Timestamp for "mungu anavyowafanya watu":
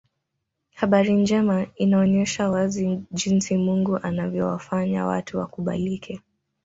3.57-5.37